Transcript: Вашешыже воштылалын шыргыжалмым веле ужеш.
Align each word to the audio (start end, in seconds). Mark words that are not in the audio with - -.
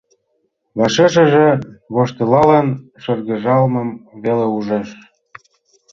Вашешыже 0.77 1.47
воштылалын 1.93 2.67
шыргыжалмым 3.01 3.89
веле 4.23 4.47
ужеш. 4.57 4.89